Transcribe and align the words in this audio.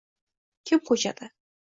kim 0.69 0.81
ko‘chadi? 0.89 1.29